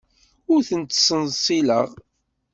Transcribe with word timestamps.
Ur 0.51 0.61
ten-ttsenṣileɣ. 0.69 1.89